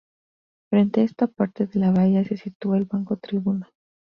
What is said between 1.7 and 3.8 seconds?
la bahía se sitúa el banco Tribuna.